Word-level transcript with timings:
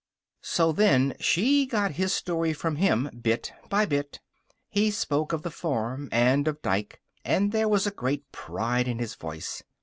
So 0.41 0.71
then 0.71 1.13
she 1.19 1.67
got 1.67 1.91
his 1.91 2.11
story 2.11 2.53
from 2.53 2.77
him 2.77 3.07
bit 3.21 3.53
by 3.69 3.85
bit. 3.85 4.19
He 4.67 4.89
spoke 4.89 5.31
of 5.31 5.43
the 5.43 5.51
farm 5.51 6.09
and 6.11 6.47
of 6.47 6.59
Dike, 6.63 6.99
and 7.23 7.51
there 7.51 7.69
was 7.69 7.85
a 7.85 7.91
great 7.91 8.31
pride 8.31 8.87
in 8.87 8.97
his 8.97 9.13
voice. 9.13 9.61